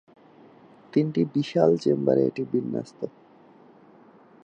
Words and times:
তিনটি 0.93 1.21
বিশাল 1.35 1.71
চেম্বারে 1.83 2.21
এটি 2.29 2.43
বিন্যস্ত। 2.53 2.99